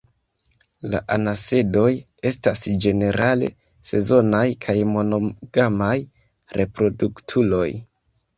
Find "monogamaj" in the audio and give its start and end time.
4.95-5.91